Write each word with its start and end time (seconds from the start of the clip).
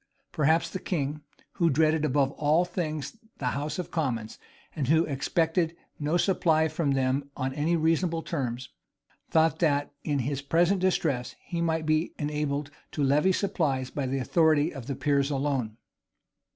Perhaps 0.31 0.71
the 0.71 0.79
king, 0.79 1.21
who 1.51 1.69
dreaded 1.69 2.03
above 2.03 2.31
all 2.31 2.65
things 2.65 3.17
the 3.37 3.49
house 3.53 3.77
of 3.77 3.91
commons, 3.91 4.39
and 4.75 4.87
who 4.87 5.05
expected 5.05 5.75
no 5.99 6.17
supply 6.17 6.67
from 6.67 6.93
them 6.93 7.29
on 7.37 7.53
any 7.53 7.75
reasonable 7.77 8.23
terms, 8.23 8.69
thought 9.29 9.59
that, 9.59 9.91
in 10.03 10.17
his 10.17 10.41
present 10.41 10.79
distresses, 10.81 11.35
he 11.45 11.61
might 11.61 11.85
be 11.85 12.13
enabled 12.17 12.71
to 12.91 13.03
levy 13.03 13.31
supplies 13.31 13.91
by 13.91 14.07
the 14.07 14.17
authority 14.17 14.73
of 14.73 14.87
the 14.87 14.95
peers 14.95 15.29
alone. 15.29 15.77